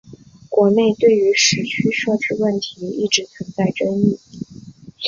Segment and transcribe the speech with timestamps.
[0.49, 4.17] 国内对于时区设置问题一直存在争议。